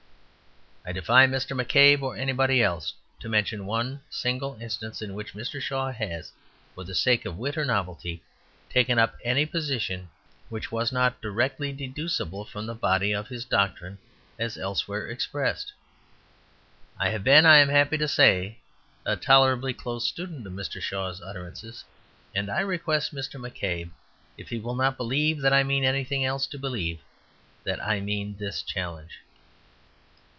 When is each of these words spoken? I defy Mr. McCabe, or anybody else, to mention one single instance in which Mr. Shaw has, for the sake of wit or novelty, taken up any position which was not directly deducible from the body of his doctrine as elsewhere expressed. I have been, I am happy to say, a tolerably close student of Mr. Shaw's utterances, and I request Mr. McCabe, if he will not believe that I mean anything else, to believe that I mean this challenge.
I 0.83 0.93
defy 0.93 1.27
Mr. 1.27 1.55
McCabe, 1.55 2.01
or 2.01 2.15
anybody 2.17 2.59
else, 2.61 2.91
to 3.19 3.29
mention 3.29 3.67
one 3.67 4.01
single 4.09 4.57
instance 4.59 4.99
in 4.99 5.13
which 5.13 5.35
Mr. 5.35 5.61
Shaw 5.61 5.91
has, 5.91 6.31
for 6.73 6.83
the 6.83 6.95
sake 6.95 7.23
of 7.23 7.37
wit 7.37 7.55
or 7.55 7.63
novelty, 7.63 8.23
taken 8.67 8.97
up 8.97 9.15
any 9.23 9.45
position 9.45 10.09
which 10.49 10.71
was 10.71 10.91
not 10.91 11.21
directly 11.21 11.71
deducible 11.71 12.45
from 12.45 12.65
the 12.65 12.73
body 12.73 13.11
of 13.13 13.27
his 13.27 13.45
doctrine 13.45 13.99
as 14.39 14.57
elsewhere 14.57 15.07
expressed. 15.07 15.71
I 16.99 17.09
have 17.09 17.23
been, 17.23 17.45
I 17.45 17.57
am 17.57 17.69
happy 17.69 17.97
to 17.99 18.07
say, 18.07 18.57
a 19.05 19.15
tolerably 19.15 19.75
close 19.75 20.07
student 20.09 20.47
of 20.47 20.53
Mr. 20.53 20.81
Shaw's 20.81 21.21
utterances, 21.21 21.83
and 22.33 22.49
I 22.49 22.61
request 22.61 23.13
Mr. 23.13 23.39
McCabe, 23.39 23.91
if 24.35 24.49
he 24.49 24.57
will 24.57 24.75
not 24.75 24.97
believe 24.97 25.41
that 25.41 25.53
I 25.53 25.61
mean 25.61 25.83
anything 25.85 26.25
else, 26.25 26.47
to 26.47 26.57
believe 26.57 27.01
that 27.65 27.79
I 27.85 27.99
mean 28.01 28.35
this 28.39 28.63
challenge. 28.63 29.19